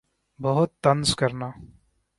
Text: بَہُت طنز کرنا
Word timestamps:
بَہُت 0.39 0.71
طنز 0.83 1.09
کرنا 1.19 1.49